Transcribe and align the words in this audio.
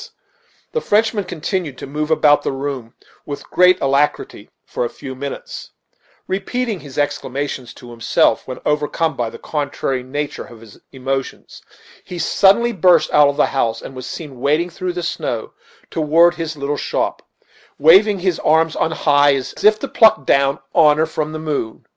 The 0.71 0.81
Frenchman 0.81 1.25
continued 1.25 1.77
to 1.77 1.85
move 1.85 2.09
about 2.09 2.41
the 2.41 2.51
room 2.51 2.95
with 3.23 3.47
great 3.51 3.79
alacrity 3.79 4.49
for 4.65 4.83
a 4.83 4.89
few 4.89 5.13
minutes, 5.13 5.73
repeating 6.25 6.79
his 6.79 6.97
exclamations 6.97 7.71
to 7.75 7.91
himself; 7.91 8.47
when 8.47 8.57
overcome 8.65 9.15
by 9.15 9.29
the 9.29 9.37
contrary 9.37 10.01
nature 10.01 10.43
of 10.45 10.59
his 10.61 10.79
emotions, 10.91 11.61
he 12.03 12.17
suddenly 12.17 12.71
burst 12.73 13.11
out 13.13 13.27
of 13.27 13.37
the 13.37 13.45
house, 13.45 13.79
and 13.79 13.95
was 13.95 14.07
seen 14.07 14.39
wading 14.39 14.71
through 14.71 14.93
the 14.93 15.03
snow 15.03 15.53
toward 15.91 16.33
his 16.33 16.57
little 16.57 16.77
shop, 16.77 17.21
waving 17.77 18.17
his 18.21 18.39
arms 18.39 18.75
on 18.75 18.89
high, 18.89 19.35
as 19.35 19.53
if 19.63 19.77
to 19.77 19.87
pluck 19.87 20.25
down 20.25 20.57
honor 20.73 21.05
from 21.05 21.31
the 21.31 21.37
moon. 21.37 21.85